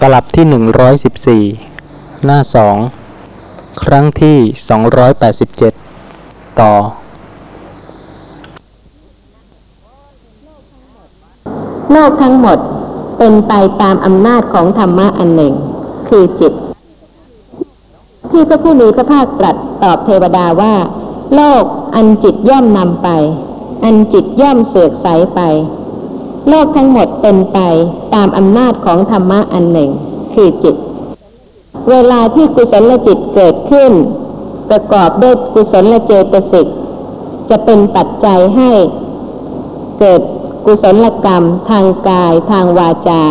[0.00, 2.76] ตลับที่ 114 หน้าสอง
[3.82, 4.38] ครั้งที่
[5.68, 6.72] 287 ต่อ
[11.92, 12.58] โลกทั้งหมด
[13.18, 13.52] เป็นไป
[13.82, 15.54] ตามอำนาจของธรรมะอันหนึ่ง
[16.08, 16.52] คือจิต
[18.30, 20.74] ที่พระผู้มีพระภาคตรัสตอบเทวดาว่า
[21.34, 21.64] โลก
[21.94, 23.08] อันจิตย่อมนำไป
[23.84, 25.40] อันจิตย่อมเสือกใสไป
[26.48, 27.58] โลกทั้งหมดเป็นไป
[28.14, 29.90] ตามอำนาจของธรรมะอันหนึ่ง
[30.34, 30.76] คือจิต
[31.90, 33.92] เวลาที่กุศลจิตเกิดขึ้น
[34.70, 36.66] ประกอบด้วยกุศลเจตสิก
[37.50, 38.70] จะเป็นปัจจัยให้
[40.00, 40.20] เกิด
[40.66, 43.22] กุศลกรรม ทางกาย ทางวาจา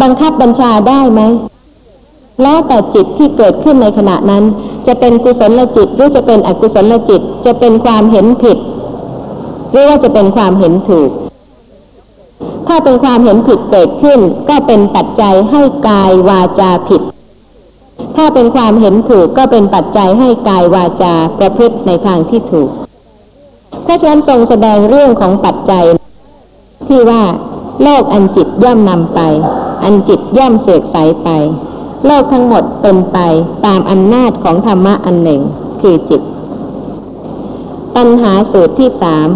[0.00, 1.20] บังคับบัญชาได้ไหม
[2.42, 4.44] แล้วแต่จิตที่เกิดขึ้นในขณะนั้น
[4.86, 8.58] จะเป็นกุศลจิตหรือจะเป็นอกุศลจิต จะเป็นความเห็นผิด
[9.70, 11.10] หรือว่าจะเป็นความเห็นถูก
[12.66, 17.02] ถ้าเป็นความเห็นผิดเกิดขึ้น ก็เป็นปัจจัยให้กายวาจาผิด
[18.16, 22.70] ถ้าเป็นความเห็นถูกก็เป็นปัจจัยให้กายวาจาประพฤติในทางที่ถูก
[23.86, 25.84] พระเจ้าทรงแสดงเรื่องของปัจจัย
[26.88, 27.22] ที่ว่า
[27.82, 29.20] โลกอันจิตย่อมนำไป
[29.82, 31.28] อันจิตย่อมเสกใสไป
[32.06, 33.18] โลกทั้งหมดเป็นไป
[33.66, 35.40] ตามอำนาจของธรรมะอันหนึ่ง
[35.80, 36.22] คือจิต
[37.96, 39.28] ปัญหาสูตรที่สาม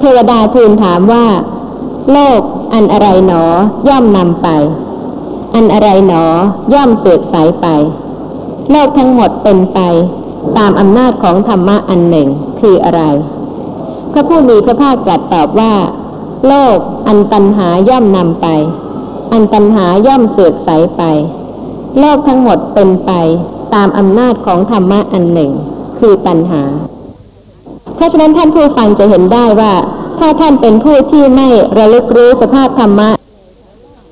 [0.00, 1.26] เทวดาทูลถามว่า
[2.12, 2.40] โลก
[2.72, 3.44] อันอะไรหนอ
[3.88, 4.48] ย่อมนำไป
[5.54, 6.24] อันอะไรหนอ
[6.74, 7.66] ย่อมเสกใสไป
[8.70, 9.80] โลกทั้งหมดเป็นไป
[10.58, 12.28] ตามอำนาจของธรรมะอันหนึ่ง
[12.60, 13.02] คืออะไร
[14.12, 15.74] พระผู้มีพระภาคตรัสตอบว่า
[16.46, 18.46] โลกอันตัญหาย่อมนำไป
[19.32, 21.02] อันตัญหาย่อมเสื่อมใสไป
[21.98, 23.12] โลกทั้งหมดเป็นไป
[23.74, 25.52] ตามอำนาจของธรรมะอันหนึ่ง
[25.98, 26.62] คือตัญหา
[27.98, 29.72] เพราะฉะนั้นท่านผู้ฟังจะเห็นได้ว่า
[30.18, 33.10] ถ้าท่านเป็นผู้ที่ไม่ระลึกรู้สภาพธรรมะ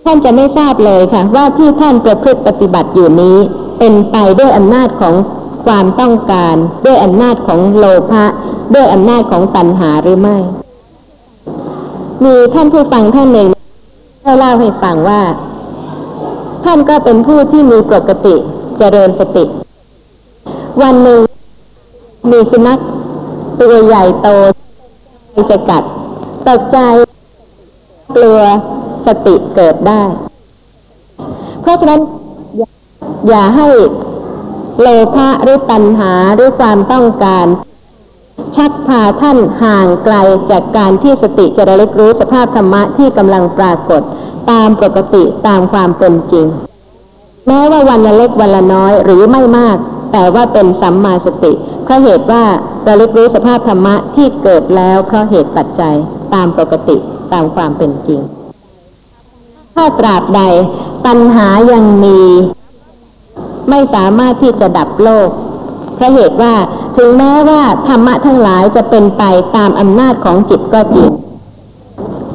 [0.04, 3.36] ท่านจะไม่ทราบเลยค่ะ ว่าที่ท่านประพฤติปฏิบัติอยู่นี้
[3.78, 5.14] เป็นไปด้วยอำนาจของ
[5.66, 6.54] ความต้องการ
[6.86, 8.24] ด้วยอำนาจของโลภะ
[8.74, 10.36] ด้วยอำนาจของตัณหาหรือไม่
[12.24, 13.48] มีท่านผู้ฟังท่านหนึ่ง
[14.22, 15.22] ได้เล่าให้ฟังว่า
[16.64, 18.34] ท่านก็เป็นผู้ที่มีปกติ
[18.78, 19.44] เจริญสติ
[20.82, 21.20] วันหนึ่ง
[22.30, 22.78] มีสุนัข
[23.60, 24.28] ตัวใหญ่โต
[25.50, 25.82] จะกัด
[26.46, 26.78] ตกใจ
[28.16, 28.40] กลัว
[29.06, 30.02] สติเกิดได้
[31.60, 32.00] เพราะฉะนั้น
[33.28, 33.68] อย่าให้
[34.80, 37.46] โลภะหรือตัณหาหรือความต้องการ
[38.56, 40.16] ชักพาท่านห่างไกล
[40.50, 44.02] จากการที่สติจะระลึกรู้สภาพธรรมะที่กำลังปรากฏ
[44.50, 46.46] ตามปกติตามความเป็นจริง
[47.46, 49.76] แม้ว่าวันละเล็กวันละน้อยหรือไม่มาก
[50.12, 51.52] แต่ว่าเป็นสัมมาสติ
[51.86, 52.44] เพราะเหตุว่า
[52.86, 55.96] ระลึกรู้สภาพธรรมะที่เกิดแล้วเพราะเหตุปัจจัย
[56.34, 56.96] ตามปกติ
[57.32, 58.20] ตามความเป็นจริง
[59.74, 60.40] ถ้าตราบใด
[61.06, 62.20] ตัณหายังมี
[63.70, 65.28] ไม่สามารถที่จะดับโลก
[65.96, 66.54] เพราะเหตุว่า
[66.96, 69.22] ถึงแม้ว่าธรรมะทั้งหลายจะเป็นไป
[69.56, 71.10] ตามอำนาจของจิตก็จริง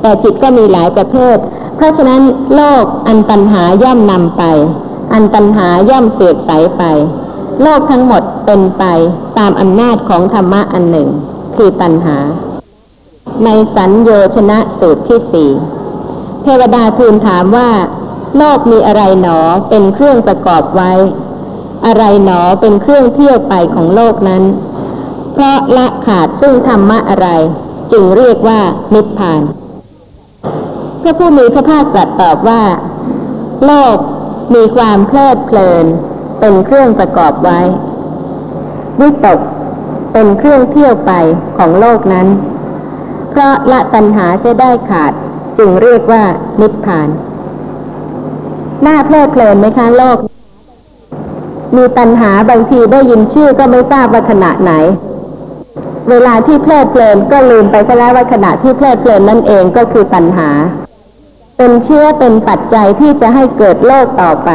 [0.02, 1.38] แต่จิตก็มีหลายประเภท
[1.76, 2.22] เพราะฉะนั้น
[2.56, 4.44] โลกอันตัญหาย่อมนำไป
[5.14, 6.84] อันตัญหาย่อมเสื่อมใสไป
[7.62, 8.84] โลกทั้งหมดเป็นไป
[9.38, 11.10] ตามอำนาจของธรรมะอันหนึ่ง
[11.56, 12.18] คือตัญหา
[13.46, 15.50] ในสัญโยชนะสูตรที่สี่
[16.44, 17.70] เทวดาทูลถามว่า
[18.38, 19.40] โลกมีอะไรหนอ
[19.70, 20.92] เป็นเครื่องประกอบไว้
[21.86, 24.44] อะไรหนอเป็นเครื่องเที่ยวไปของโลกนั้น
[25.34, 27.28] เพราะละขาดซึ่งธรรมะอะไร
[27.92, 28.60] จึงเรียกว่า
[28.94, 29.42] นิพพาน
[31.02, 32.64] พระผู้มีพระภาคตรัสตอบว่า
[33.66, 33.98] โลก
[34.54, 35.86] มีความเพลิดเพลิน
[36.42, 37.60] เป็นเครื่องประกอบไว้
[39.00, 39.40] วิตก
[40.14, 41.12] เป็นเครื่องเที่ยวไป
[41.58, 42.28] ของโลกนั้น
[43.30, 45.12] เพราะละตัณหาจะได้ขาด
[45.58, 46.24] จึงเรียกว่า
[46.62, 47.10] นิพพาน
[48.86, 50.18] น่าเพลิดเพลินไหมคะโลก
[51.76, 54.74] มีตัณหาบางทีได้ยินชื่อก็ไม่ทราบว่าขณะไหน
[56.10, 60.50] เวลาที่เพลิดเพลินก็ลืมไปซะแล้วว่าขณะที่เพลิดเพลินนั่นเองก็คือตัณหา
[61.58, 64.50] เป็นเชื่อเป็นปัจจัยที่จะให้เกิดโลกต่อไป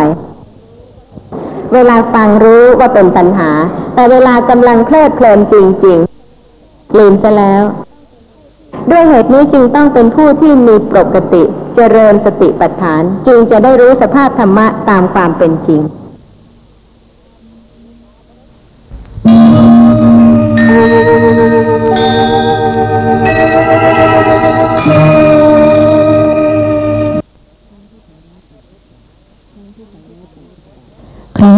[1.75, 3.51] เวลาฟังรู้ว่าเป็นตัณหา
[3.95, 5.55] แต่เวลากำลังเพลิดเพลินจ
[5.87, 7.63] ริงๆลืมซะแล้ว
[8.91, 11.43] ด้วยเหตุนี้จึงต้องเป็นผู้ที่มีปกติ
[11.77, 15.81] เจริญสติปัฏฐาน จึงจะได้รู้สภาพธรรมะตามความเป็นจริง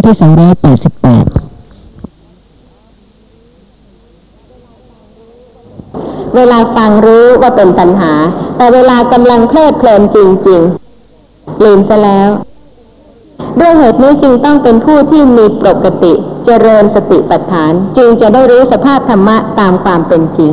[0.09, 1.27] ที่สองร้อยแปดสิบแปด
[6.37, 8.13] เวลาฟังรู้ว่าเป็นตัณหา
[8.57, 10.19] แต่เวลากำลังเพลิดเพลินจ
[10.49, 10.61] ริง
[11.13, 12.31] ๆ ลืมซะแล้ว
[13.61, 16.13] ด้วยเหตุนี้จึงต้องเป็นผู้ที่มีปกติ
[16.45, 20.53] เจริญสติปัฏฐาน จึงจะได้รู้สภาพธรรมะตามความเป็นจริง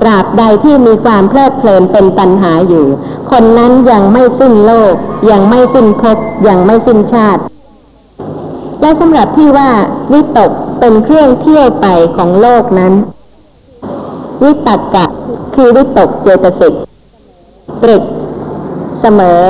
[0.00, 2.86] ตราบใดที่มีความเพลิดเพลินเป็นตัณหาอยู่
[3.30, 4.94] คนนั้นยังไม่สิ้นโลก
[5.30, 6.18] ยังไม่สิ้นภพ
[6.48, 7.42] ยังไม่สิ้นชาติ
[8.84, 9.70] และสำหรับที่ว่า
[10.12, 10.50] วิตก
[10.80, 11.86] เป็นเครื่องเที่ยวไป
[12.16, 12.92] ของโลกนั้น
[14.42, 15.06] วิตกกะ
[15.54, 16.74] คือวิตกเจตสิก
[17.82, 18.02] ตรึก
[19.00, 19.40] เสมอ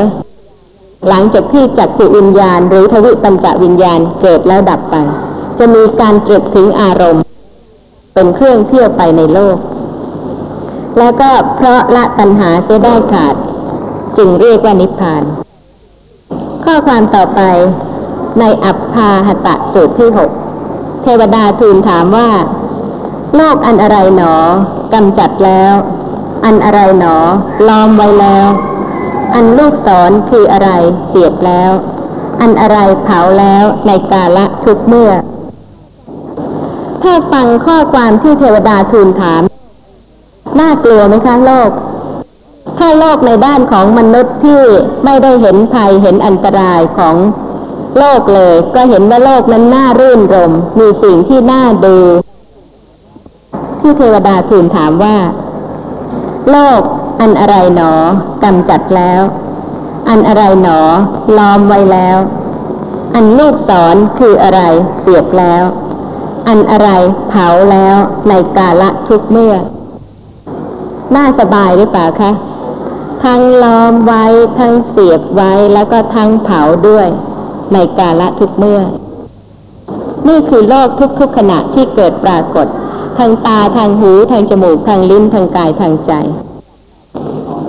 [1.09, 4.95] หลังจากที่จักขุวิญญาณ หรือทวิปัญจวิญญาณเกิดแล้วดับไป
[5.59, 7.23] จะมีการตรึกถึงอารมณ์
[8.15, 9.59] เป็นเครื่องเที่ยวไปในโลก
[10.99, 13.35] แล้วก็เพราะละตัณหาเสียได้ขาด
[14.17, 15.23] จึงเรียกว่านิพพาน
[16.65, 17.43] ข้อความต่อไป
[18.41, 20.31] ในอัปพาหตะสูตรที่หก
[21.03, 22.31] เทวดาทูลถามว่า
[23.37, 24.35] โลกอันอะไรหนอ
[24.95, 25.75] กำจัดแล้ว
[26.45, 27.17] อันอะไรหนอ
[27.69, 28.49] ล้อมไว้แล้ว
[29.35, 30.71] อันลูกศรคืออะไร
[31.09, 31.73] เสียบแล้ว
[32.41, 35.13] อันอะไรเผาแล้วในกาละทุกเมื่อ
[37.03, 39.43] ถ้าฟังข้อความที่เทวดาทูลถาม
[40.61, 41.71] น่ากลัวไหมคะโลก
[42.79, 44.63] ถ้าโลกในด้านของมนุษย์ที่
[45.05, 47.17] ไม่ได้เห็นภัยเห็นอันตรายของ
[47.99, 51.97] โลกเลย ก็เห็นว่าโลกนั้นน่ารื่นรม มีสิ่งที่น่าดู
[53.81, 55.17] ที่เทวดาทูลถามว่า
[56.51, 56.81] โลก
[57.21, 57.95] อันอะไรหนอ
[58.45, 59.23] กำจัดแล้ว
[60.09, 60.81] อันอะไรหนอ
[61.37, 62.19] ล้อมไว้แล้ว
[63.15, 64.61] อันลูกศรคืออะไร
[65.01, 65.65] เสียบแล้ว
[66.49, 66.91] อันอะไร
[67.29, 67.97] เผาแล้ว
[68.29, 69.55] ในกาละทุกเมื่อ
[71.15, 72.33] น่าสบายหรือเปล่าคะ
[73.25, 74.25] ทั้งล้อมไว้
[74.59, 77.09] ทั้งเสียบไว้แล้วก็ทั้งเผาด้วย
[77.73, 78.81] ในกาละทุกเมื่อ
[80.29, 80.89] นี่คือโลก
[81.21, 82.67] ทุกๆขณะที่เกิดปรากฏ
[83.19, 86.13] ทางตาทางหูทางจมูกทางลิ้นทางกายทางใจ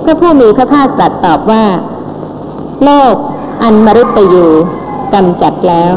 [0.04, 1.66] พระผู้มีพระภาคตรัสตอบว่า
[2.84, 3.16] โลก
[3.64, 4.48] อันมรุตยู
[5.14, 5.94] กำจัดแล้ว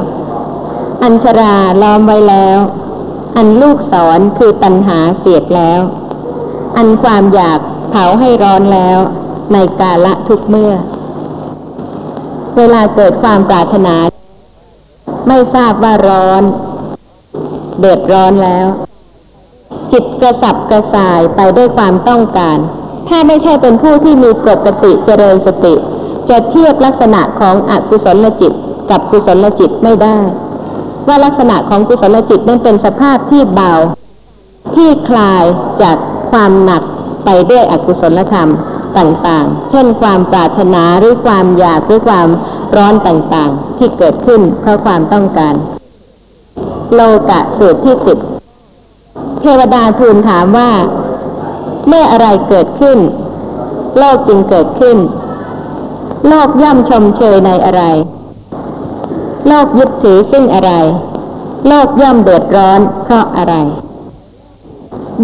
[1.02, 2.58] อัญชราล้อมไว้แล้ว
[3.36, 5.80] อันลูกศรคือตัณหาเสียดแล้ว
[6.76, 7.60] อันความอยาก
[7.90, 8.98] เผาให้ร้อนแล้ว
[9.52, 10.72] ในกาละทุกเมื่อ
[12.58, 13.94] เวลาเกิดความปรารถนา
[15.28, 16.42] ไม่ทราบว่าร้อน
[17.78, 18.66] เดือดร้อนแล้ว
[19.92, 22.58] จิตกระสับกระส่ายไปด้วยความต้องการ
[23.08, 25.74] ถ้าไม่ใช่เป็นผู้ที่มีปกติเจริญสติ
[26.30, 28.52] จะเทียบลักษณะของอกุศลจิต
[28.90, 30.18] กับกุศลจิตไม่ได้
[31.06, 33.72] ว่าลักษณะของกุศลจิตนั้นเป็นสภาพที่เบา
[34.74, 35.44] ที่คลาย
[35.82, 35.96] จาก
[36.30, 36.82] ความหนัก
[37.24, 38.50] ไปด้วยอกุศลธรรม
[38.98, 42.28] ต่างๆ เช่นความปรารถนาหรือความอยากหรือความ
[42.76, 45.54] ร้อนต่างๆ ที่เกิดขึ้นเพราะความต้องการ
[46.94, 47.00] โล
[47.30, 48.18] กะสูตรที่สิบ
[49.40, 50.70] เทวดาทูลถามว่า
[51.88, 52.98] เมื่ออะไรเกิดขึ้น
[53.98, 54.96] โลกจึงเกิดขึ้น
[56.28, 57.82] โลกย่อมชมเชยในอะไร
[59.48, 60.72] โลกยึดถือซึ่งอะไร
[61.68, 63.54] โลกย่อมเดือดร้อนเพราะอะไร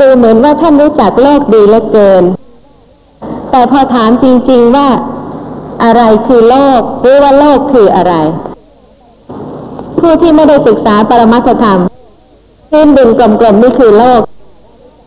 [0.01, 2.25] ดูเหมือนว่าท่านรู้จักโลกดีเหลือเกิน
[3.57, 4.89] แต่พอถามจริง ๆว่า
[5.85, 8.15] อะไรคือโลกหรือว่าโลกคืออะไร
[9.99, 11.81] ผู้ที่ไม่ได้ศึกษาปรมัตถธรรม
[12.71, 14.21] พื้นดินกลมๆนี่คือโลก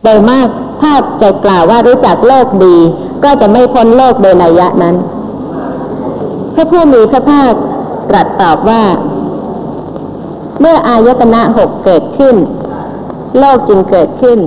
[0.04, 0.48] โดยมาก
[0.82, 0.92] ถ้า
[1.22, 2.76] จะกล่าวว่ารู้จักโลกดี
[3.24, 4.96] ก็จะไม่พ้นโลกโดยนัยยะนั้น
[6.54, 7.52] พระผู้มีพระภาค
[8.10, 8.82] ตรัสตอบว่า
[10.60, 12.36] เมื่ออายตนะหกเกิดขึ้น
[13.38, 14.38] โลกจึงเกิดขึ้น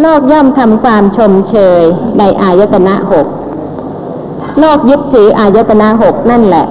[0.00, 1.82] โลกย่อมทำความชมเชย
[2.18, 3.26] ในอายตนะหก
[4.60, 6.66] โลกยึดถืออายตนะหกนั่นแหละ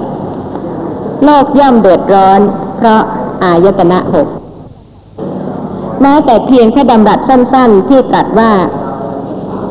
[1.24, 2.40] โลกย่อมเดือดร้อน
[2.76, 3.00] เพราะ
[3.44, 4.28] อายตนะหก
[6.02, 8.52] แม้แต่เพียงแค่ดำรัสสั้น ๆ ที่ตรัสว่า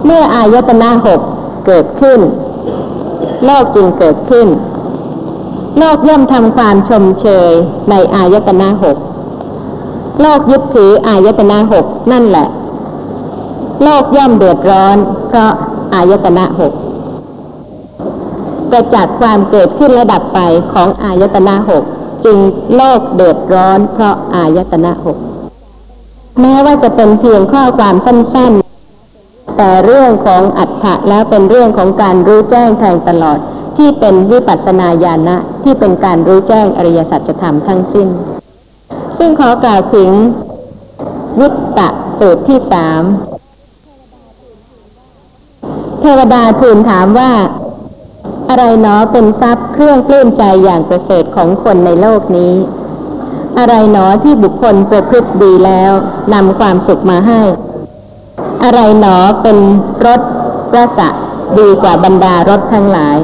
[0.05, 1.21] เมื่ออายตนะหก
[1.65, 2.19] เกิดขึ้น
[3.45, 4.47] โลกจึงเกิดขึ้น
[5.79, 7.51] โลกย่อมทำความชมเชย
[7.89, 8.97] ในอายตนะหก
[10.21, 12.47] โลกยึดถืออายตนะหกนั่นแหละ
[13.83, 15.51] โลกย่อมเดือดร้อน เพราะ
[15.93, 16.73] อายตนะหก
[18.71, 20.39] ประจักษ์ความเกิดขึ้นระดับไป
[20.73, 21.83] ของอายตนะหก
[22.25, 22.37] จึง
[22.75, 25.17] โลกเดือดร้อน เพราะอายตนะหก
[26.41, 33.37] แม้ว่าจะเป็นเพียงข้อความสั้นๆ แต่เรื่องของอัฏฐะแล้วเป็นเรื่องของการรู้แจ้งแทงตลอด
[33.77, 38.07] ที่เป็นวิปัสสนาญาณะที่เป็นการรู้แจ้งอริยสัจธรรมทั้งสิ้น
[39.17, 40.09] ซึ่งขอกล่าวถึง
[41.39, 43.01] วิตตะสูตรที่สาม
[46.01, 47.31] เทวดาทูลถามว่า
[48.49, 52.53] อะไรเนาะเป็นทรัพย์เครื่องปลื้มใจอย่างประเสริฐของคนในโลกนี้
[53.57, 55.91] อะไรหนอที่บุคคลประพฤติดีแล้ว
[56.33, 57.41] นำความสุขมาให้
[58.63, 59.57] อะไรหนอเป็น
[60.05, 60.21] รถ
[60.71, 61.09] ปรสะ
[61.59, 63.17] ดีกว่าบรรดารถทั้งหลาย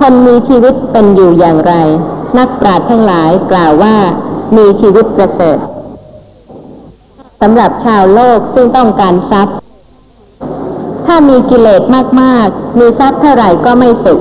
[0.00, 1.74] คนมีชีวิตเป็นอยู่อย่างไร
[2.38, 3.96] นักปราชญ์ทั้งหลายกล่าวว่า
[4.56, 5.58] มีชีวิตประเสริฐ
[7.40, 9.56] สำหรับชาวโลกซึ่งต้องการทรัพย์
[11.10, 11.82] ถ้ามีกิเลส
[12.20, 14.20] มากๆ มีทรัพย์เท่าไหร่ก็ไม่สุข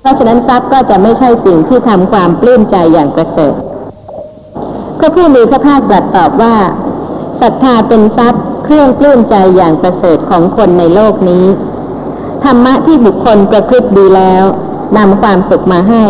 [0.00, 3.54] เพราะฉะนั้นทรัพย์ก็จะไม่ใช่สิ่งที่ทำความปลื้มใจอย่างประเสริฐ
[4.98, 6.56] พระผู้มีพระภาคตรัสตอบว่า
[7.40, 11.44] ศรัทธาเป็นทรัพย์เครื่องปลื้มใจอย่างประเสริฐของคนในโลกนี้
[12.44, 14.44] ธรรมะที่บุคคลประพฤติดีแล้ว
[14.96, 16.04] นำความสุขมาให้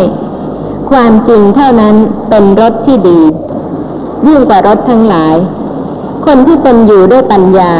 [0.91, 1.95] ความจริงเท่านั้น
[2.29, 3.21] เป็นรถที่ดี
[4.27, 5.35] ยิ่งกว่ารถทั้งหลาย
[6.25, 7.73] คนที่เป็นอยู่ด้วยปัญญา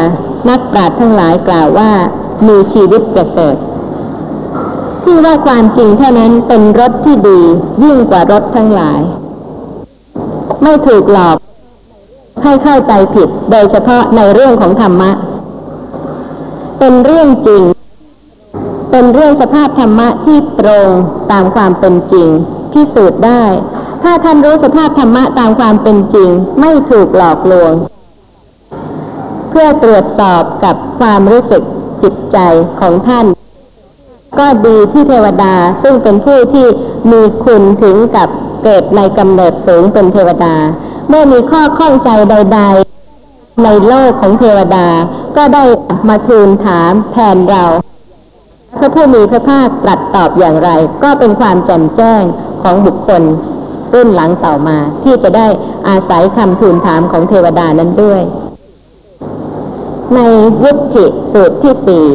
[0.49, 1.91] นักปราชญ์ทั้งหลายกล่าวว่า
[2.47, 3.55] มีชีวิตประเสริฐ
[5.03, 7.41] ที่ว่าความจริงเท่านั้นเป็นรถที่ดี
[7.83, 9.01] ยิ่งกว่ารถทั้งหลาย
[10.63, 11.37] ไม่ถูกหลอก
[12.43, 15.11] ให้เข้าใจผิดโดยเฉพาะในเรื่องของธรรมะ
[16.79, 17.63] เป็นเรื่องจริง
[18.91, 20.89] เป็นเรื่องสภาพธรรมะที่ตรง
[21.31, 22.27] ตามความเป็นจริง
[22.73, 23.43] พิสูจน์ได้
[24.03, 26.29] ถ้าท่านรู้สภาพธรรมะตามความเป็นจริง
[26.59, 27.73] ไม่ถูกหลอกลวง
[29.51, 31.63] เพื่อตรวจสอบกับความรู้สึก
[32.03, 32.37] จิตใจ
[32.79, 33.25] ของท่าน
[34.39, 36.67] ก็ดีที่เทวดาซึ่งเป็นผู้ที่
[37.11, 38.29] มีคุณถึงกับ
[38.63, 40.55] เกิดในกำเนิดสูงเป็นเทวดา
[41.09, 42.59] เมื่อมีข้อข้องใจใด
[43.11, 44.87] ๆ ในโลกของเทวดา
[45.37, 45.63] ก็ได้
[46.09, 47.65] มาทูลถามแทนเรา
[48.77, 50.69] พระผู้มีพระภาคตรัสตอบอย่างไร
[51.03, 52.23] ก็เป็นความแจ่มแจ้ง
[52.63, 53.21] ของบุคคล
[53.93, 55.47] รุ่นหลังต่อมาที่จะได้
[55.87, 58.21] อาศัยคำทูลถามของเทวดานั้นด้วย
[60.15, 60.19] ใน
[60.61, 62.05] วุฒิสูตรที่สี่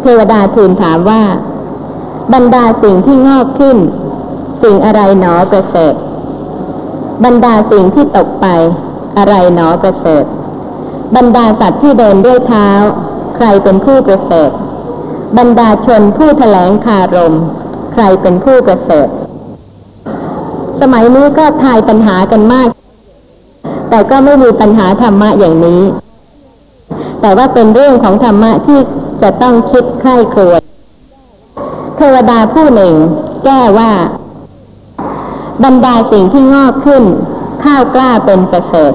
[0.00, 1.22] เทวดาทูลถามว่า
[2.32, 3.76] บรรดาสิ่งที่งอกขึ้น
[4.62, 5.94] สิ่งอะไรหนอประเสริฐ
[7.24, 8.46] บรรดาสิ่งที่ตกไป
[9.18, 10.24] อะไรหนอประเสริฐ
[11.16, 12.68] บรรดาสัตว์ที่เดินด้วยเท้า
[13.36, 14.50] ใครเป็นผู้ประเสริฐ
[15.38, 17.34] บรรดาชนผู้แถลงคารม
[17.92, 19.08] ใครเป็นผู้ประเสริฐ
[20.80, 22.68] สมัยนี้ก็ทายปัญหากันมาก
[23.90, 25.82] แต่ก็ไม่มีปัญหาธรรมะอย่างนี้
[27.20, 28.78] แต่ว่าเป็นเรื่องของธรรมะที่
[29.22, 30.60] จะต้องคิดใคร่ครวญ
[31.96, 32.94] เทวดาผู้หนึ่ง
[33.44, 33.92] แก้ว่า
[35.64, 37.04] บรรดาสิ่งที่งอกขึ้น
[37.64, 38.92] ข้าวกล้าเป็นประเสริฐ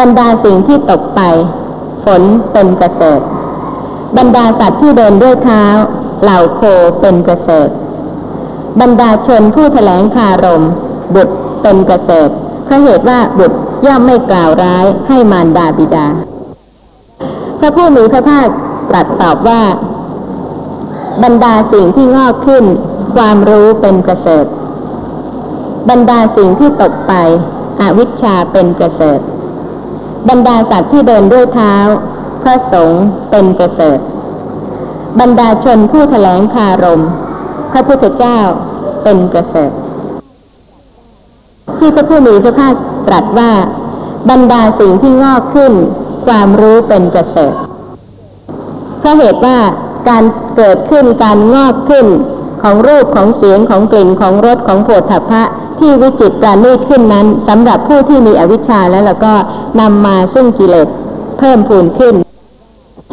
[0.00, 1.20] บรรดาสิ่งที่ตกไป
[2.04, 2.22] ฝน
[2.52, 3.20] เป็นประเสริฐ
[4.16, 5.64] บรรดาสัตว์ที่เดินด้วยเท้า
[6.22, 6.60] เหล่าโค
[7.00, 7.68] เป็นประเสริฐ
[8.80, 10.62] บรรดาชนผู้แถลงคารม
[11.14, 12.28] บุตรเป็นประเสริฐ
[12.64, 16.06] เพราะเหตุว่าบุตรย่อมไม่กล่าวร้ายให้มารดาบิดา
[17.58, 18.48] พระผู้มีพระภาค
[18.90, 19.62] ตรัสตอบว่า
[21.22, 22.64] บรรดาสิ่งที่งอกขึ้น
[23.14, 24.46] ความรู้เป็นประเสริฐ
[25.90, 27.12] บรรดาสิ่งที่ตกไป
[27.80, 29.20] อวิชชาเป็นประเสริฐ
[30.28, 31.74] บรรดาสัตว์ที่เดินด้วยเท้า
[32.42, 33.98] พระสงฆ์เป็นประเสริฐ
[35.20, 37.02] บรรดาชนผู้แถลงคารม
[37.72, 38.38] พระพุทธเจ้า
[39.02, 39.70] เป็นประเสริฐ
[41.78, 42.74] ที่พระผู้มีพระภาค
[43.06, 43.52] ตรัสว่า
[44.30, 45.72] บรรดาสิ่งที่งอกขึ้น
[46.28, 47.54] ความรู้เป็นประเสริฐ
[48.98, 49.58] เพราะเหตุว่า
[50.08, 50.24] การ
[50.56, 52.06] เกิดขึ้นการงอกขึ้น
[52.62, 55.42] ของรูปของเสียงของกลิ่นของรสของโผฏฐัพพะ
[55.78, 59.34] ที่วิจิตปราณีตขึ้นนั้นสำหรับผู้ที่มีอวิชชาแล้วแล้วก็
[59.80, 60.88] นำมาซึ่งกิเลส
[61.38, 62.14] เพิ่มพูนขึ้น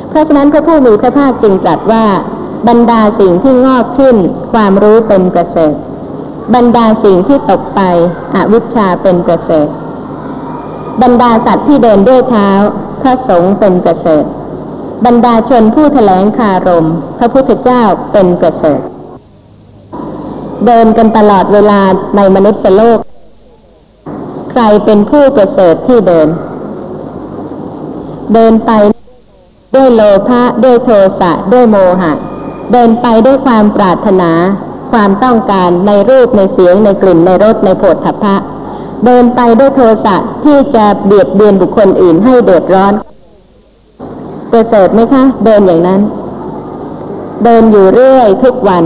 [0.09, 2.05] เพราะฉะนั้นพระผู้มีพระภาคจึงตรัสว่า
[2.67, 4.15] บรรดาสิ่งที่งอกขึ้น
[4.53, 5.73] ความรู้เป็นประเสริฐ
[6.55, 7.81] บรรดาสิ่งที่ตกไป
[8.35, 9.67] อวิชชาเป็นประเสริฐ
[11.01, 12.49] บรรดาสัตว์ที่เดินด้วยเท้า
[13.07, 14.25] ระสงฆ์เป็นประเสริฐ
[15.05, 18.81] บรรดาชนผู้แถลงคารม พระพุทธเจ้าเป็นประเสริฐ
[20.65, 21.81] เดินกันตลอดเวลา
[22.15, 22.99] ในมนุษย์โลก
[24.51, 26.27] ใครเป็นผู้ประเสริฐที่เดิน
[28.33, 28.71] เดินไป
[29.75, 32.13] ด้วยโลภะด้วยโทสะด้วยโมหะ
[32.71, 34.31] เดินไปด้วยความปรารถนา
[34.91, 38.35] ความต้องการในรูปในเสียงในกลิ่นในรสในโผฏฐัพพะ
[39.05, 42.93] เดินไปด้วยโทสะที่จะเบียดเบียนบุคคลอื่นให้เดือดร้อน
[44.51, 46.01] ประเสริฐไหมคะ เดินอย่างนั้น
[47.43, 48.83] เดินอยู่เรื่อยทุกวัน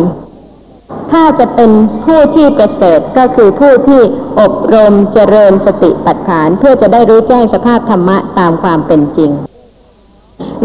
[1.12, 1.72] ถ้าจะเป็น
[2.06, 4.02] ผู้ที่ประเสริฐก็คือผู้ที่
[4.40, 9.32] อบรมเจริญสติปัฏฐาน เพื่อจะได้รู้แจ้งสภาพธรรมะตามความเป็นจริง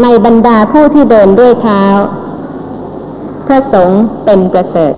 [0.01, 1.83] ในบรรดาผู้ที่เดินด้วยเท้า
[3.47, 4.93] พระสงฆ์เป็นประเสริฐ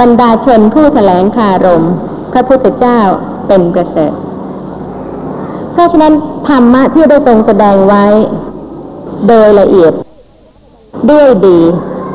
[0.00, 1.84] บรรดาชนผู้แถลงคารม
[2.32, 3.00] พระพุทธเจ้า
[3.46, 4.14] เป็นประเสริฐ
[5.72, 6.12] เพราะฉะนั้น
[6.48, 8.04] ธรรมะที่ได้ทรงแสดงไว้
[9.28, 9.92] โดยละเอียด
[11.10, 11.58] ด้วยดี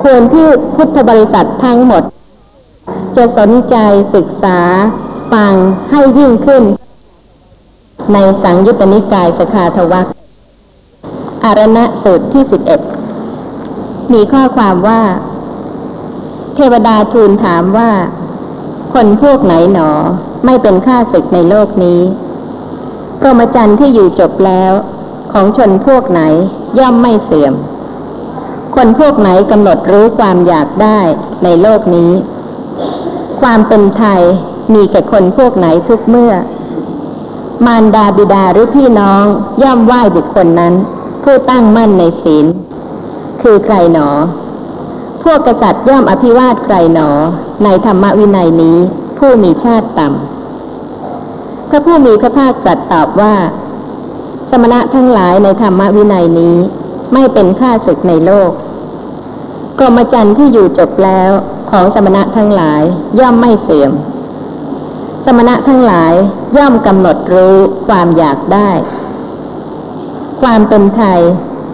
[0.04, 2.04] ควรที่พุทธบริษัททั้งหมด
[3.18, 3.76] จะสนใจ
[4.16, 4.60] ศึกษา
[5.34, 5.54] ฟัง
[5.92, 6.64] ให้ยิ่งขึ้น
[8.14, 10.06] ในสังยุตตนิกายสคาทวัค
[11.44, 12.82] อารณะสูตรที่สิบเอ็ด
[14.14, 15.02] มีข้อความว่า
[16.54, 17.90] เทเทวดาทูลถามว่า
[18.94, 19.92] คนพวกไหนหนอ
[20.46, 22.02] ไม่เป็นข้าศึกในโลกนี้
[23.20, 24.74] พรหมจรรย์ที่อยู่จบแล้ว
[25.34, 26.22] ของชนพวกไหน
[26.80, 27.54] ย่อมไม่เสื่อม
[28.76, 31.00] คนพวกไหนกำหนดรู้ความอยากได้
[31.44, 32.12] ในโลกนี้
[33.42, 34.22] ความเป็นไทย
[34.74, 36.34] มีแก่คนพวกไหนทุกเมื่อ
[37.66, 39.26] มารดาบิดาหรือพี่น้อง
[39.64, 40.74] ย่อมไหว้บุคคลนั้น
[41.24, 42.46] ผู้ตั้งมั่นในศีล
[43.42, 44.10] คือใครหนอ
[45.24, 47.10] พวกกษัตริย์ย่อมอภิวาทใครหนอ
[47.64, 48.78] ในธรรมวินัยนี้
[49.18, 53.36] ผู้มีชาติต่ำพระผู้มีพระภาคตรัสตอบว่า
[54.50, 56.58] สมณะทั้งหลายในธรรมวินัยนี้
[57.14, 58.52] ไม่เป็นข้าศึกในโลก
[59.80, 61.32] กรมจรรย์ที่อยู่จบแล้ว
[61.72, 62.82] ของสมณะทั้งหลาย
[63.20, 63.92] ย่อมไม่เสื่อม
[65.26, 66.14] สมณะทั้งหลาย
[66.58, 67.56] ย่อมกำหนดรู้
[67.88, 68.70] ความอยากได้
[70.42, 71.20] ความเป็นไทย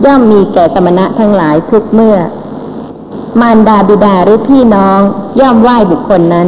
[0.06, 2.18] ย่อมมีแก่สมณะทั้งหลายทุกเมื่อ
[3.42, 5.00] มารดาบิดาหรือพี่น้อง
[5.39, 6.48] ย่อมไหว้บุคคลนั้น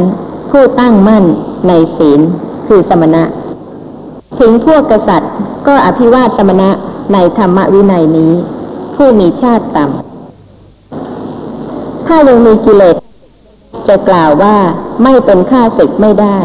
[0.50, 1.24] ผู้ตั้งมั่น
[1.68, 2.20] ในศีล
[2.66, 3.24] คือสมณะ
[4.38, 5.32] ถึงพวกกษัตริย์
[5.66, 6.70] ก็อภิวาทสมณะ
[7.12, 8.32] ในธรรมวินัยนี้
[8.96, 12.96] ผู้มีชาติต่ำถ้ายังมีกิเลส
[13.88, 14.56] จะกล่าวว่า
[15.02, 16.36] ไม่เป็นข้าศึกไม่ได้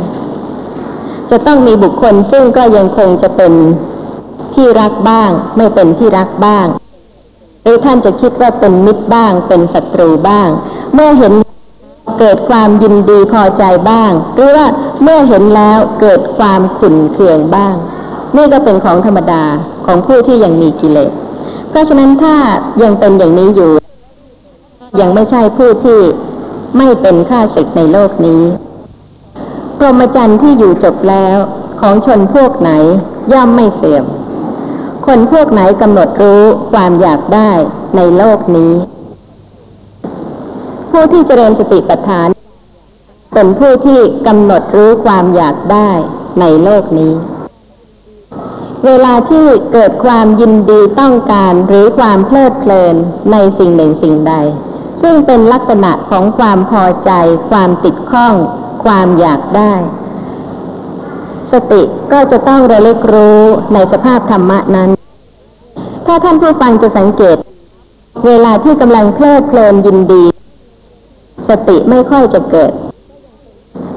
[1.29, 3.53] จะต้องมีบุคคลซึ่งก็ยังคงจะเป็น
[4.53, 6.67] ที่รักบ้าง ไม่เป็นที่รักบ้าง
[7.63, 10.50] หรือท่านจะคิดว่าเป็นมิตรบ้าง เป็นศัตรูบ้าง
[10.93, 11.34] เมื่อเห็น
[12.20, 14.67] เกิดความยินดีพอใจบ้าง หรือว่า
[15.03, 17.75] เมื่อเห็นแล้วเกิดความขุ่นเคืองบ้าง
[18.36, 19.43] นี่ก็เป็นของธรรมดา
[19.86, 21.12] ของผู้ที่ยังมีกิเลส
[21.70, 22.36] เพราะฉะนั้นถ้า
[22.84, 23.72] ยังเป็นอย่างนี้อยู่
[25.01, 26.00] ยังไม่ใช่ผู้ที่
[26.77, 28.43] ไม่เป็นข้าศึกในโลกนี้
[29.77, 31.38] พรหมจรรย์ที่อยู่จบแล้ว
[31.82, 32.72] ของชนพวกไหน
[33.32, 34.05] ย่อมไม่เสื่อม
[35.05, 36.41] คนพวกไหนกำหนดรู้
[36.72, 37.51] ความอยากได้
[37.95, 38.74] ในโลกนี้
[40.91, 42.27] ผู้ที่เจริญสติปัฏฐาน
[43.34, 45.89] เป็นผู้ที่กำหนดรู้ความอยากได้
[46.39, 47.13] ในโลกนี้
[48.86, 52.95] เวลาที่เกิดความยินดีต้องการหรือความเพลิดเพลิน
[53.32, 54.34] ในสิ่งหนึ่งสิ่งใด
[55.01, 57.12] ซึ่งเป็นลักษณะของความพอใจ
[57.49, 58.36] ความติดข้อง
[58.86, 59.73] ความอยากได้
[61.51, 63.41] สติก็จะต้องระลึกรู้
[63.73, 64.89] ในสภาพธรรมะนั้น
[66.05, 67.37] ถ้าท่านผู้ฟังจะสังเกต
[68.25, 70.23] เวลาที่กำลังเพลิดเพลินยินดี
[71.49, 72.71] สติไม่ค่อยจะเกิด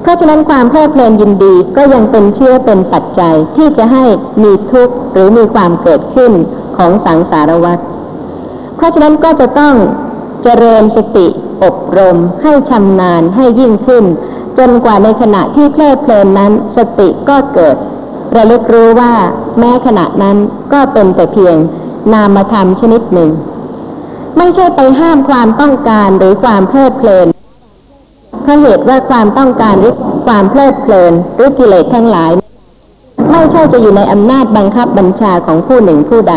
[0.01, 4.03] เพราะฉะนั้นความเพลิดเพลินยินดีก็ยังเป็นเชื้อเป็นปัจจัยที่จะให้
[4.43, 6.31] มีทุกข์หรือมีความเกิดขึ้น
[6.77, 7.79] ของสังสารวัฏ
[8.75, 9.75] เพราะฉะนั้นก็จะต้อง
[10.43, 11.27] เจริญสติ
[11.63, 14.05] อบรม ให้ชำนาญให้ยิ่งขึ้น
[14.57, 17.75] จนกว่าในขณะที่เพลิดเพลินนั้น สติก็เกิด
[18.35, 19.13] ระลึกรู้ว่า
[19.59, 20.37] แม้ขณะนั้น
[20.73, 21.55] ก็เป็นแต่เพียง
[22.13, 23.29] นามธรรมชนิดหนึ่ง
[24.37, 27.27] ไม่ใช่ไปห้ามความต้องการหรือความเพลิดเพลิน
[28.43, 29.93] เพราะเหตุว่าความต้องการหรือ
[30.25, 32.31] ความเพลิดเพลินหรือกิเลสทั้งหลาย
[33.31, 36.35] ไม่ใช่จะอยู่ในอำนาจบังคับบัญชาของผู้หนึ่งผู้ใด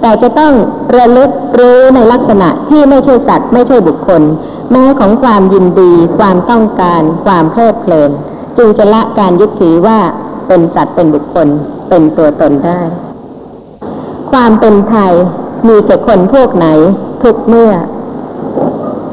[0.00, 0.52] แต่จะต้อง
[0.96, 4.22] ระลึกรู้ในลักษณะที่ไม่ใช่สัตว์ไม่ใช่บุคคล
[4.70, 8.10] แม้ของความยินดี ความต้องการ ความเพลิดเพลิน
[8.58, 9.98] จึงจะละการยึดถือว่า
[10.46, 11.48] เป็นสัตว์เป็นบุคคล
[11.88, 12.80] เป็นตัวตนได้
[14.34, 15.12] ความเป็นไทย
[15.68, 16.66] มีแก่คนพวกไหน
[17.22, 17.72] ทุกเมื่อ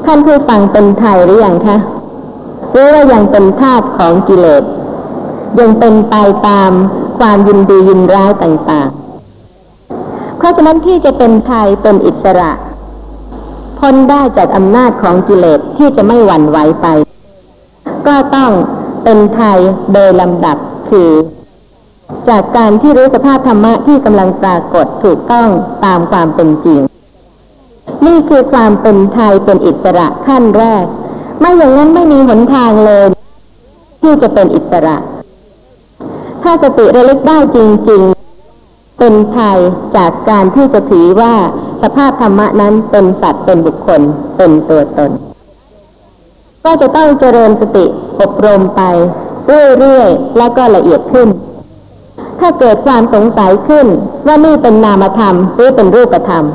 [0.05, 1.77] ท่านผู้ฟังเป็นไทยหรือยังคะ
[2.71, 4.63] หรือว่ายังเป็นทาสของกิเลส
[5.59, 6.15] ยังเป็นไป
[6.47, 6.71] ตาม
[7.19, 12.51] ความยินดียินร้ายต่างๆ เพราะฉะนั้นที่จะเป็นไทยเป็นอิสระ
[13.79, 16.87] พ้นได้จากอำนาจของกิเลสที่จะไม่หวั่นไหวไป
[18.07, 18.51] ก็ต้อง
[19.03, 19.59] เป็นไทย
[19.93, 20.57] โดยลำดับ
[20.89, 21.09] คือ
[22.29, 25.47] จากการที่รู้สภาพธรรมะที่กำลังปรากฏถูกต้อง
[25.85, 26.81] ตามความเป็นจริง
[28.05, 30.85] นี่คือความเป็นไทยเป็นอิสระขั้นแรก
[31.39, 33.07] ไม่อย่างนั้นไม่มีหนทางเลย
[34.01, 34.97] ที่จะเป็นอิสระ
[36.43, 37.57] ถ้าสติระลึกได้จ
[37.89, 38.01] ริง
[38.51, 39.57] ๆ เป็นไทย
[39.95, 41.33] จากการที่จะถือว่า
[41.81, 44.01] สภาพธรรมะนั้นเป็นสัตว์เป็นบุคคล
[44.37, 45.11] เป็นตัวตน
[46.65, 47.85] ก็จะต้องเจริญสติ
[48.21, 48.81] อบรมไป
[49.79, 51.27] เรื่อยๆแล้วก็ละเอียดขึ้น
[52.41, 53.87] ถ้าเกิดความสงสัยขึ้น
[54.25, 56.45] ว่านี่เป็นนามธรรมหรือเป็นรูปธรรม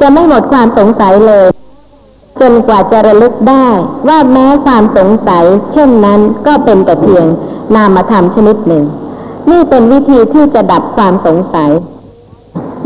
[0.00, 1.46] จะไม่หมดความสงสัยเลย
[2.40, 3.66] จนกว่าจะระลึกได้
[4.08, 7.26] ว่าแม้ความสงสัย เช่นนั้นก็เป็นแต่เพียง
[7.76, 8.84] นามธรรมชนิดหนึ่ง
[9.50, 11.70] นี่เป็นวิธีที่จะดับความสงสัย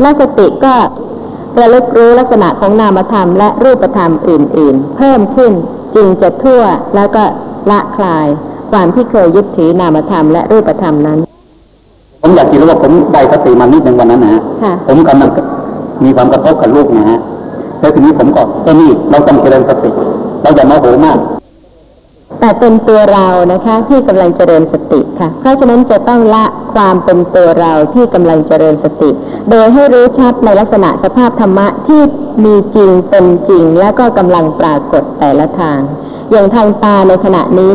[0.01, 0.75] และสติก็
[1.59, 5.51] ระลึกรู้ลักษณะของนามธรรมและรูปธรรมอื่น ๆ เพิ่มขึ้น
[5.95, 6.61] จึงจะทั่ว
[6.95, 7.23] แล้วก็
[7.69, 8.27] ละคลาย
[8.71, 11.19] ความที่เคยยึดถือนามธรรมและรูปธรรมนั้น
[12.21, 15.29] ผมอยากจะรู้ว่าผมได้สติมานิดหนึ่งวันนั้นนะฮะค่ะผมกำลัง
[16.03, 17.19] มีความกระทบกับลูกนะฮะ
[17.79, 19.89] แล้วทีนี้ผมก็เอ้นี่เราต้องเจริญสติ
[20.41, 21.17] เราอย่าโมโหมาก
[22.39, 29.09] แต่เป็นตัวเรานะคะที่กำลังเจริญสติค่ะ เพราะฉะนั้นจะต้องละความเป็นตัวเราที่กำลังเจริญสติ
[29.49, 32.01] โดยให้รู้ชัดในลักษณะสภาพธรรมะที่
[32.45, 35.79] มีจริงเป็นจริง และก็กำลังปรากฏแต่ละทาง
[36.31, 37.71] อย่างทางตาในขณะนี้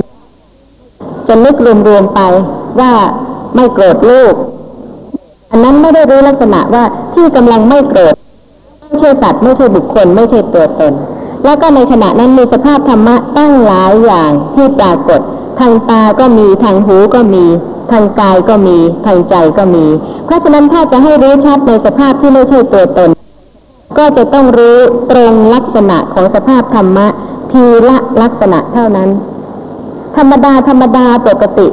[1.28, 1.54] จะนึก
[1.88, 2.20] รวมๆไป
[2.80, 2.92] ว่า
[3.56, 4.34] ไม่โกรธลูก
[5.50, 8.14] อันนั้นไม่ได้รู้ลักษณะว่าที่กำลังไม่โกรธ
[8.88, 10.92] ไม่ใช่สัตว์ไม่ใช่บุคคล ไม่ใช่ตัวตน
[11.44, 15.20] แล้วก็ในขณะนั้นมีสภาพธรรมะตั้งหลายอย่างที่ปรากฏ
[15.60, 17.44] ทางตาก็มีทางหูก็มี
[17.92, 19.84] ทางกายก็มีทางใจก็มี
[20.24, 23.10] เพราะฉะนั้นถ้าจะให้รู้ชัดในสภาพที่ไม่ใช่ตัวตน
[23.98, 24.78] ก็จะต้องรู้
[25.10, 27.06] ตรงลักษณะของสภาพธรรมะ
[27.52, 29.08] ทีละลักษณะเท่านั้น
[30.16, 31.66] ธรรมดาธรรมดาปกติ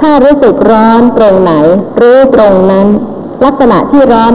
[0.00, 1.52] ถ้ารู้สึกร้อนตรงไหน
[2.00, 2.86] รู้ตรงนั้น
[3.44, 4.32] ลักษณะที่ร้อน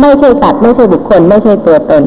[0.00, 2.02] ไม่ใช่สัตว์ไม่ใช่บุคคล ไม่ใช่ตัวตน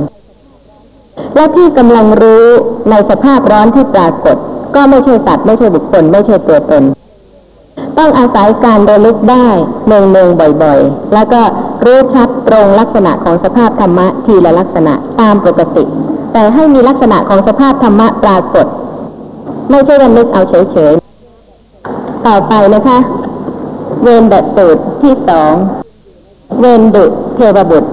[1.36, 2.46] และที่กำลังรู้
[2.90, 4.38] ในสภาพร้อนที่ปรากฏ
[4.76, 6.84] ก็ไม่ใช่สัตว์ไม่ใช่บุคคล ไม่ใช่ตัวตน
[7.98, 9.48] ต้องอาศัยการระลึกได้
[9.88, 11.42] เนืองเนืองๆบ่อยๆ แล้วก็
[11.86, 15.84] รู้ชัดตรงลักษณะของสภาพธรรมะทีละลักษณะตามปกติ
[16.34, 18.66] แต่ให้มีลักษณะของสภาพธรรมะปรากฏ
[19.70, 21.03] ไม่ใช่ว่านึกเอาเฉยๆ
[22.28, 23.00] ต่อไปนะคะ
[24.04, 25.54] เวนดัดสูตรที่สอง
[26.60, 27.06] เวนดุ
[27.36, 27.92] เทวบุตร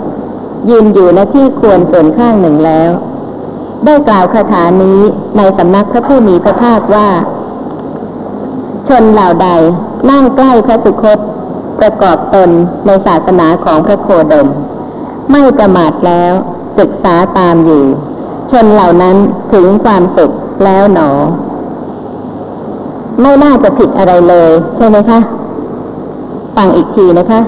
[0.68, 2.90] ยืนอยู่ในที่ควรส่วนข้างหนึ่งแล้ว
[3.84, 5.00] ได้กล่าวคาถานี้
[5.36, 7.08] ในสำนักพระผู้มีพระภาคว่า
[8.88, 9.48] ชนเหล่าใด
[10.10, 11.18] นั่งใกล้พระสุคต
[11.80, 12.50] ประกอบตน
[12.86, 14.48] ในศาสนาของพระโคดม
[15.30, 16.32] ไม่ประมาทแล้ว
[16.78, 17.84] ศึกษาตามอยู่
[18.50, 19.16] ชนเหล่านั้น
[19.52, 20.30] ถึงความสุข
[20.64, 21.10] แล้วหนอ
[23.22, 25.18] ไม่น่าจะผิดอะไรเลยใช่ไหมคะ
[26.56, 27.40] ฟังอีกทีนะคะ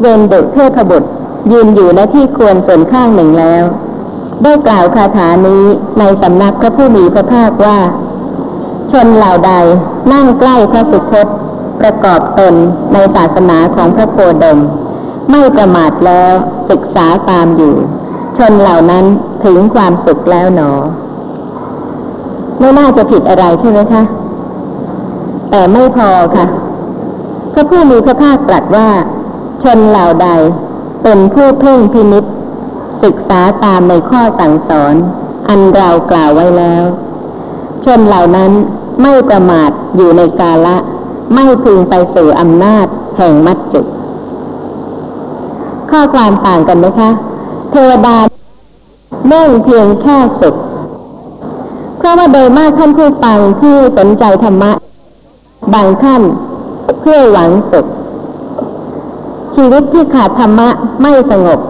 [0.00, 1.08] เวนดุเทพบุตร
[1.52, 3.64] ยืนอยู่ในที่ควรส่วนข้างหนึ่งแล้ว
[4.42, 5.64] ได้กล่าวคาถานี้
[5.98, 7.78] ในสำนักพระผู้มีพระภาคว่า
[8.92, 9.52] ชนเหล่าใด
[10.12, 11.26] นั่งใกล้พระสุคต
[11.80, 12.54] ประกอบตน
[12.92, 14.58] ในศาสนาของพระโคดม
[15.30, 16.32] ไม่ประมาทแล้ว
[16.70, 17.74] ศึกษาตามอยู่
[18.36, 19.04] ชนเหล่านั้น
[19.44, 20.72] ถึงความสุขแล้วหนอ
[22.58, 24.02] ไม่น่าจะผิดอะไรใช่ไหมคะ
[25.56, 26.46] แต่ไม่พอค่ะ
[27.52, 28.88] พระผู้มีพระภาคตรัสว่า
[29.62, 30.28] ชนเหล่าใด
[31.02, 32.24] เป็นผู้เพ่งพินิษ
[33.04, 34.94] ศึกษาตามในข้อสั่งสอน
[35.48, 36.84] อันเรากล่าวไว้แล้ว
[37.84, 38.50] ชนเหล่านั้น
[39.02, 40.76] ไม่ประมาทอยู่ในกาละ
[41.34, 42.86] ไม่พึงไปสู่อำนาจ
[43.16, 43.80] แห่งมัจจุ
[45.90, 47.10] ข้อความต่างกันไหมคะ
[47.70, 48.16] เทวดา
[49.28, 50.54] เนื่องเพียงแค่สุข
[51.98, 54.72] เพราะว่าโดยมากท่านผู้ฟังที่สนใจธรรมะ
[55.72, 56.22] บางท่าน
[57.00, 57.86] เพื่อหวังสุข
[59.54, 60.68] ชีวิตที่ขาดธรรมะ
[61.02, 61.60] ไม่สงบ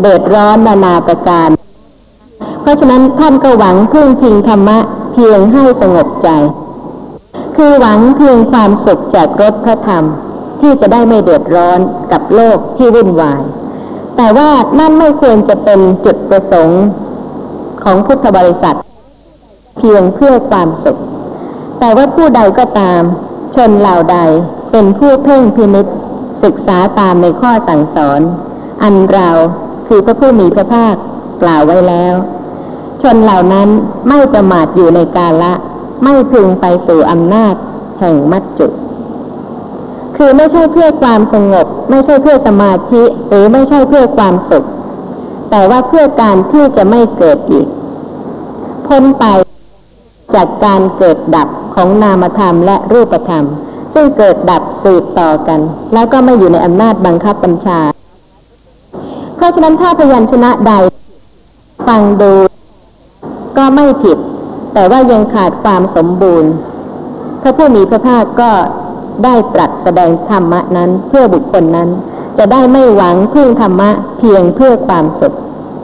[0.00, 1.48] เดือดร้อนนานาประการ
[2.60, 4.78] เพราะฉะนั้นท่านก็หวังพึ่งพิงธรรมะ
[5.12, 6.28] เพียงให้สงบใจ
[7.56, 10.04] คือหวังเพียงความสุขจากรสพระธรรม
[10.60, 11.78] ที่จะได้ไม่เดือดร้อน
[12.12, 13.42] กับโลกที่วุ่นวาย
[14.16, 16.82] แต่ว่านั่นไม่ควรจะเป็นจุดประสงค์
[17.84, 18.78] ของพุทธบริษัท
[19.78, 20.98] เพียงเพื่อความสุข
[21.84, 23.02] แต่ว่าผู้ใดก็ตาม
[23.54, 24.18] ชนเหล่าใด
[24.72, 25.86] เป็นผู้เพ่งพินิษ
[26.44, 28.20] ศึกษาตามในข้อสั่งสอน
[28.82, 29.30] อันเรา
[29.86, 30.94] คือพระผู้มีพระภาค
[31.42, 32.14] กล่าวไว้แล้ว
[33.02, 33.68] ชนเหล่านั้น
[34.08, 35.52] ไม่ประมาทอยู่ในกาละ
[36.04, 37.54] ไม่พึงไปสู่อำนาจ
[38.00, 38.66] แห่งมัจจุ
[40.16, 44.64] คือไม่ใช่เพื่อความสงบ ไม่ใช่เพื่อสมาธิหรือไม่ใช่เพื่อความสุข
[45.50, 47.66] แต่ว่าเพื่อการที่จะไม่เกิดอีก
[48.86, 49.24] พ้นไป
[50.34, 53.44] จากการเกิดดับ ของนามธรรมและรูปธรรม
[53.94, 55.60] ซึ่งเกิดดับสืบต่อกัน
[55.94, 57.80] แล้วก็ไม่อยู่ในอำนาจบังคับบัญชา
[59.36, 60.72] เพราะฉะนั้นถ้าพยัญชนะใด
[61.88, 62.32] ฟังดู
[63.56, 64.18] ก็ไม่ผิด
[64.74, 66.50] แต่ว่ายังขาดความสมบูรณ์
[67.42, 68.50] พระผู้มีพระภาคก็
[69.24, 71.88] ได้ตรัสแสดงธรรมะนั้นเพื่อบุคคลนั้น
[72.38, 75.34] จะได้ไม่หวังพึ่งธรรมะเพียงเพื่อความสุข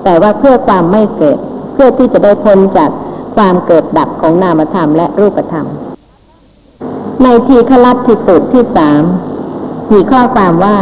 [0.04, 1.38] แต่ว่าเพื่อความไม่เกิด
[1.72, 2.90] เพื่อที่จะได้พ้นจาก
[3.36, 5.66] ความเกิดดับของนามธรรมและรูปธรรม
[7.22, 9.02] ในทีฆลัตทิสูตรที่สาม
[9.92, 10.76] มีข้อความว่า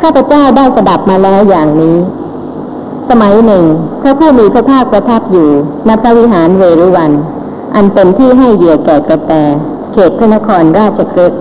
[0.00, 1.96] ข้าพเจ้าได้สดับมาแล้วอย่างนี้
[3.10, 3.64] สมัยหนึ่ง
[4.02, 5.48] พระผู้มีพระภาคประทับอยู่
[5.88, 7.12] ณพระวิหารเวรุวัน
[7.74, 9.32] อันเป็นที่ให้เหยื่อแก่กระแต
[9.92, 11.40] เขตพระนครราชคฤห์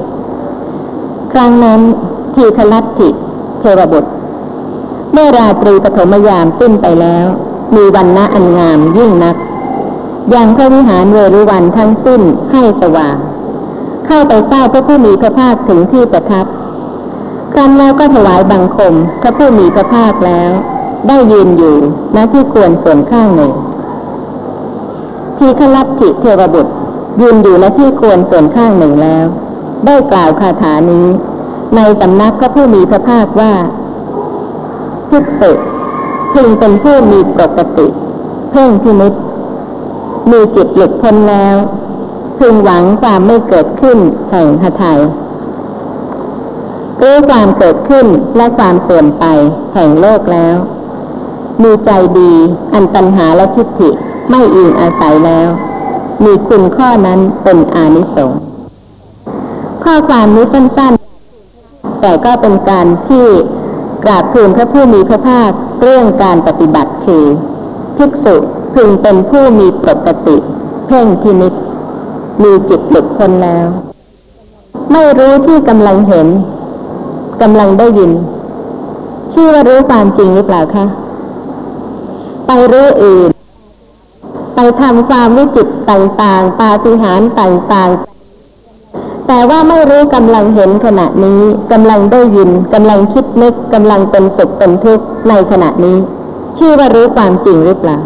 [1.32, 1.80] ครั้งนั้น
[2.36, 3.10] ทีฆลัตถิ
[3.60, 4.12] เทวบุตร
[5.14, 7.26] เมื่อราตรีปฐมยามสิ้นไปแล้ว
[7.76, 9.36] มีวันณะอันงามยิ่งนัก
[10.36, 13.15] ยังพระวิหารเวรุวันทั้งสิ้นให้สว่าง
[14.06, 16.46] เข้าไปเฝ้าพระผู้มีพระภาคถึงที่ประทับ
[17.54, 20.52] ครั้นแล้วก็ถวายบังคมพระผู้มีพระภาคแล้ว
[21.08, 21.76] ได้ยืนอยู่
[22.15, 23.52] ณที่ควรส่วนข้างหนึ่ง
[25.38, 26.74] ทีฆลัทธิเทวบุตร
[27.22, 29.26] ยืนอยู่ในที่ควรส่วนข้างหนึ่งแล้ว
[29.86, 31.08] ได้กล่าวคาถานี้
[31.76, 33.54] ในสำนักพระผู้มีพระภาคว่า
[35.10, 35.52] พิสุ
[36.34, 37.88] พึงเป็นผู้มีปกติ
[38.52, 39.13] เพ่งพินิจ
[40.32, 41.56] มีจิตหลุดพ้นแล้ว
[42.38, 43.98] พึงหวังความไม่เกิดขึ้น
[44.30, 45.00] แห่งหทัย
[47.02, 48.06] รู้ความเกิดขึ้น
[48.38, 49.26] และความเสื่อมไป
[49.74, 50.56] แห่งโลกแล้ว
[51.63, 51.89] มีใจ
[52.20, 52.32] ดี
[52.74, 53.89] อันตัญหาและทิฏฐิ
[54.30, 55.50] ไม่อิงอาศัยแล้ว
[56.26, 58.42] มีคุณข้อนั้นเป็นอานิสงส์
[59.84, 63.26] ข้อความนี้สั้นๆ แต่ก็เป็นการที่
[64.04, 67.24] กราบทูลพระผู้มีพระภาคเรื่องการปฏิบัติคือ
[67.98, 68.36] ภิกษุ
[68.74, 70.36] พึงเป็นผู้มีปกติ
[70.88, 71.54] เพ่งพินิจ
[72.44, 73.68] มีจิตหลุดพ้นแล้ว
[74.92, 76.28] ไม่รู้ที่กำลังเห็น
[77.42, 78.12] กำลังได้ยิน
[79.34, 80.86] ชื่อว่ารู้ความจริงหรือเปล่าคะ
[82.48, 83.30] ไปรู้อื่น
[84.56, 95.98] ไปทำความวิจิตต่างๆ ปาฏิหาริย์ต่างๆ แต่ว่าไม่รู้กำลังเห็นขณะนี้กำลังได้ยินกำลังคิดนึกกำลังเป็นสุขเป็นทุกข์ในขณะนี้
[96.58, 97.98] ชื่อว่ารู้ความจริงหรือเปล่า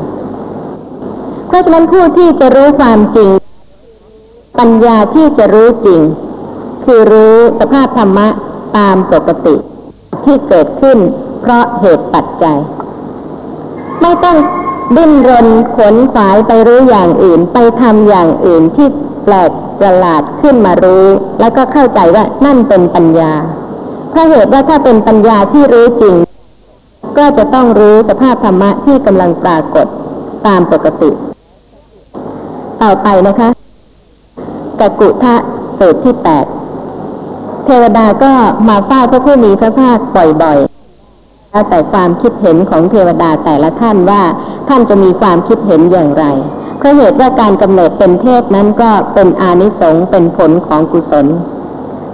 [1.54, 3.30] ราะฉะนั้นผู้ที่จะรู้ความจริง
[4.60, 6.02] ปัญญาที่จะรู้จริง
[6.86, 8.28] คือรู้สภาพธรรมะ
[8.78, 9.56] ตามปกติ
[10.26, 10.98] ที่เกิดขึ้น
[11.42, 12.58] เพราะเหตุปัจจัย
[14.02, 14.38] ไม่ต้อง
[14.96, 18.88] ดิ้นรนขนขวายไปรู้อย่างอื่น ไปทำอย่างอื่นที่
[19.24, 21.06] แปลกประหลาดขึ้นมารู้
[21.40, 23.34] แล้วก็เข้าใจว่านั่นเป็นปัญญา
[24.10, 26.16] เพราะเหตุว่าถ้าเป็นปัญญาที่รู้จริง
[27.18, 29.88] ก็จะต้องรู้สภาพธรรมะที่กำลังปรากฏ
[30.48, 31.10] ตามปกติ
[32.84, 33.50] ต่อไปนะคะ
[34.80, 35.36] กกุทะ
[35.80, 36.46] สูตรที่แปด
[37.66, 38.34] เทวดาก็
[38.70, 44.22] มาเฝ้าพระผู้มีพระภาคบ่อยๆแล้วแต่ความคิดเห็นของเทวดาแต่ละท่านว่า
[44.68, 46.26] ท่านจะมีความคิดเห็นอย่างไร
[46.78, 51.26] เพราะเหตุว่าการกำเนิดเป็นเทพนั้นก็เป็นอานิสงส์เป็นผลของกุศล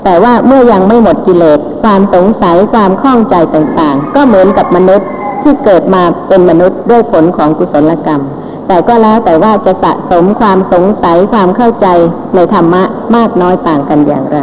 [0.03, 5.07] แต่ว่าเมื่อยังไม่หมดกิเลสความสงสัยความข้องใจต่างๆ ก็เหมือนกับมนุษย์
[5.41, 8.23] ที่เกิดมาเป็นมนุษย์ด้วยผลของกุศลกรรม
[8.71, 11.87] แต่ก็แล้วแต่ว่าจะสะสมความสงสัยความเข้าใจ
[12.35, 12.83] ในธรรมะ
[13.15, 14.37] มากน้อยต่างกันอย่างไร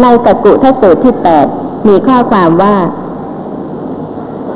[0.00, 1.46] ในกักุทสูตรที่แปด
[1.88, 2.76] มีข้อความว่า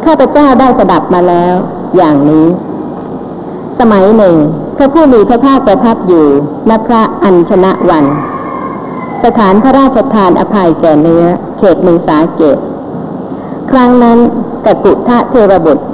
[0.05, 1.55] ข้าพเจ้าได้สดับมาแล้ว
[1.97, 2.47] อย่างนี้
[3.81, 4.37] สมัยหนึ่ง
[4.77, 6.27] พระผู้มีพระภาคประทับอยู่
[6.69, 8.05] ณพระอัญชนะวัน
[9.25, 11.25] สถานพระราชทานอภัยแก่เนื้อ
[11.59, 12.59] เขตเมืองสาเกต
[13.71, 14.19] ครั้งนั้น
[14.65, 15.85] กกุทะเทวบุตร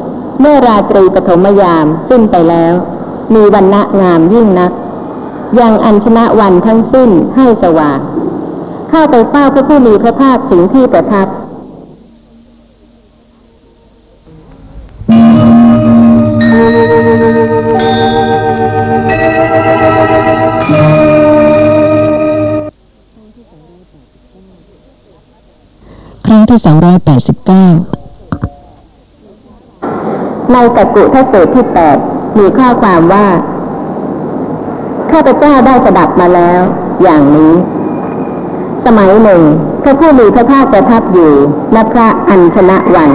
[0.41, 2.75] เมื่อราตรีปฐมยามสิ้นไปแล้ว
[3.35, 4.73] มีวันณะงามยิ่งนัก
[5.61, 7.99] ยังอัญชนะวันทั้งสิ้นให้สว่าง
[8.91, 11.27] เข้าไปเฝ้าพระผู้มีพระภาคถึงที่ประทับ
[26.27, 26.59] ครั้งที่
[27.95, 28.00] 289
[30.53, 31.97] ในกกุทสูตรที่แปด
[32.39, 33.27] มีข้อความว่า
[35.11, 36.61] ข้าพเจ้าได้สดับมาแล้ว
[37.03, 37.53] อย่างนี้
[38.87, 39.43] สมัยหนึ่ง
[39.83, 41.33] พระผู้มีพระภาคประทับอยู่
[41.75, 43.11] ณพระอัญชนะวัน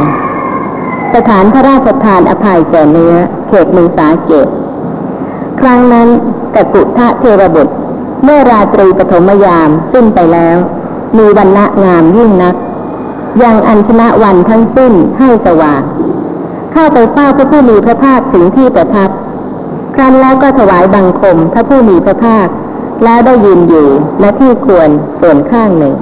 [1.16, 3.16] สถานพระราชทานอภัยแก่เนื้อ
[3.48, 4.48] เขตมืองสาเกต
[5.60, 6.08] ครั้งนั้น
[6.56, 7.74] กกุทะเทวบุตร
[8.24, 10.58] เมื่อราตรีปฐมยามสิ้นไปแล้ว
[11.18, 12.56] มีวันณะงามยิ่งนัก
[13.44, 15.82] ยังอัญชนะวันทั้งสิ้นให้สว่าง
[16.78, 19.10] เข้าไปเฝ้าพระผู้มีพระภาคถึงที่ประทับ
[19.96, 22.48] ครั้นแล้วก็ถวายบังคมพระผู้มีพระภาค
[23.04, 23.88] แล้วได้ยืนอยู่
[24.22, 24.90] ณที่ควร
[25.22, 25.96] ส่วนข้างหนึ่ง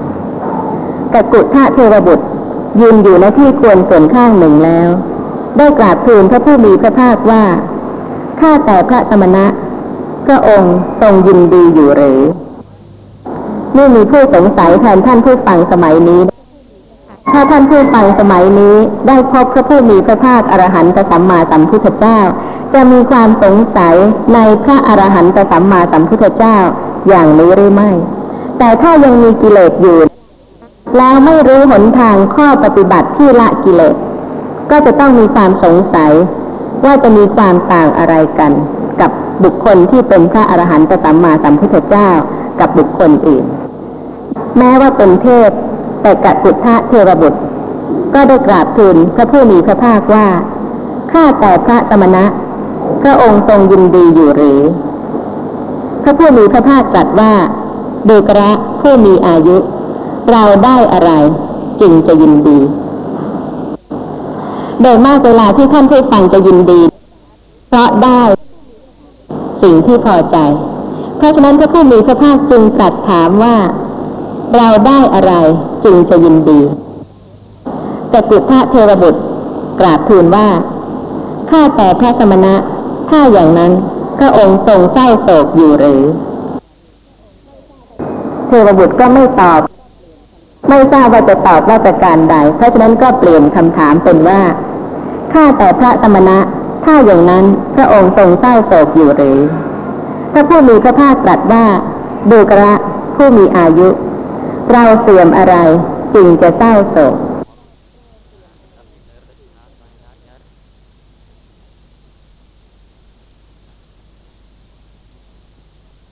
[1.14, 2.26] กกุทะเทวบุตร
[2.82, 4.90] ยืนอยู่ณที่ควรส่วนข้างหนึ่งแล้ว
[5.58, 7.44] ได้กราบทูลพระผู้มีพระภาคว่า
[8.40, 9.46] ข้าแต่พระสมณะ
[10.26, 12.22] พระองค์ทรงยินดีอยู่หรือ
[13.76, 16.33] นี่มีผู้สงสัยแทนท่านผู้ฟังสมัยนี้
[17.52, 18.76] ท่านผู้ฟังสมัยนี้
[19.08, 22.20] ได้พบพระผู้มีพระภาคอรหันตสัมมาสัมพุทธเจ้า
[22.74, 23.96] จะมีความสงสัย
[24.34, 26.58] ในพระอรหันตสัมมาสัมพุทธเจ้า
[27.10, 27.90] อย่างนี้หรือไม่
[28.60, 29.98] แต่ถ้ายังมีกิเลสอยู่
[30.98, 33.96] แล้วไม่รู้หนทางข้อปฏิบัติที่ละกิเลส
[34.72, 36.12] ก็จะต้องมีความสงสัย
[36.86, 38.52] ว่าจะมีความต่างอะไรกัน
[39.02, 39.12] กับ
[39.44, 42.10] บุคคลที่เป็นพระอรหันตสัมมาสัมพุทธเจ้า
[42.60, 43.46] กับบุคคลอื่น
[44.58, 45.50] แม้ว่าเป็นเทพ
[46.04, 47.40] แต่กักุทะเทวบุตร
[48.14, 50.28] ก็ได้กราบทูลพระผู้มีพระภาคว่า
[51.12, 52.26] ข้าแต่พระสมณะ
[53.02, 54.60] พระองค์ทรงยินดีอยู่หรือ
[56.04, 57.34] พระผู้มีพระภาคตรัสว่า
[58.10, 59.58] ดูกระผู้มีอายุ
[60.32, 61.12] เราได้อะไร
[61.82, 62.58] จึงจะยินดี
[64.82, 66.82] โดยมากเวลาที่ท่านผู้ฟังจะยินดี
[67.68, 68.22] เพราะได้
[69.64, 70.38] สิ่งที่พอใจ
[71.18, 73.56] เพราะฉะนั้นพระผู้มีพระภาคจึงตรัสถามว่า
[74.58, 75.34] เราได้อะไร
[75.84, 76.60] จึงจะยินดี
[78.10, 79.22] แต่กุฏะเทวบุตร
[79.80, 80.48] กราบทูลว่า
[81.50, 82.54] ข้าแต่พระสมณะ
[83.10, 83.72] ถ้าอย่างนั้น
[84.18, 86.04] พระองค์ทรงเศร้าโศกอยู่หรือ
[88.48, 89.62] เทวบุตรก็ไม่ตอบ
[90.70, 94.42] ไม่ทราบว่าจะตอบว่าประการใด เพราะฉะนั้นก็เปลี่ยนคำถามเป็นว่า
[95.34, 96.38] ข้าแต่พระสมณะ
[96.86, 99.40] ถ้าอย่างนั้นพระองค์ทรงเศร้าโศกอยู่หรือ
[100.32, 101.66] พระผู้มีพระภาคตรัสว่า
[102.32, 102.74] ดูกระ
[103.16, 103.88] ผู้มีอายุ
[104.72, 105.56] เราเสื่อมอะไร
[106.14, 107.16] จึงจะเศร้าโศก